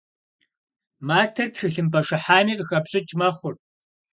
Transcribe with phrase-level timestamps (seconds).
[1.07, 3.55] Матэр тхылъымпӏэ шыхьами къыхэпщӏыкӏ мэхъур.